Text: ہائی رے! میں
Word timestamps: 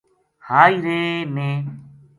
ہائی 0.47 0.75
رے! 0.85 1.01
میں 1.33 1.55